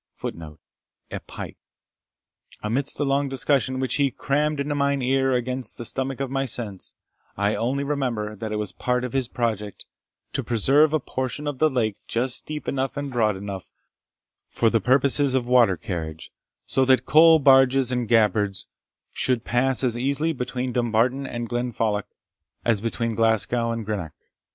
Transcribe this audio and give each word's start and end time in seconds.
* 0.23 0.43
A 1.11 1.19
pike. 1.27 1.57
Amidst 2.63 2.99
a 2.99 3.03
long 3.03 3.29
discussion, 3.29 3.79
which 3.79 3.93
he 4.01 4.09
"crammed 4.09 4.59
into 4.59 4.73
mine 4.73 5.03
ear 5.03 5.31
against 5.31 5.77
the 5.77 5.85
stomach 5.85 6.19
of 6.19 6.31
my 6.31 6.47
sense," 6.47 6.95
I 7.37 7.53
only 7.53 7.83
remember, 7.83 8.35
that 8.35 8.51
it 8.51 8.55
was 8.55 8.71
part 8.71 9.03
of 9.03 9.13
his 9.13 9.27
project 9.27 9.85
to 10.33 10.43
preserve 10.43 10.91
a 10.91 10.99
portion 10.99 11.45
of 11.45 11.59
the 11.59 11.69
lake 11.69 11.97
just 12.07 12.47
deep 12.47 12.67
enough 12.67 12.97
and 12.97 13.11
broad 13.11 13.37
enough 13.37 13.69
for 14.49 14.71
the 14.71 14.81
purposes 14.81 15.35
of 15.35 15.45
water 15.45 15.77
carriage, 15.77 16.31
so 16.65 16.83
that 16.85 17.05
coal 17.05 17.37
barges 17.37 17.91
and 17.91 18.07
gabbards 18.09 18.65
should 19.13 19.43
pass 19.43 19.83
as 19.83 19.95
easily 19.95 20.33
between 20.33 20.73
Dumbarton 20.73 21.27
and 21.27 21.47
Glenfalloch 21.47 22.07
as 22.65 22.81
between 22.81 23.13
Glasgow 23.13 23.69
and 23.71 23.85
Greenock. 23.85 24.13